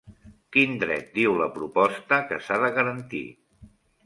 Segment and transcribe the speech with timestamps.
[0.55, 3.23] Quin dret diu la proposta que s'ha de garantir?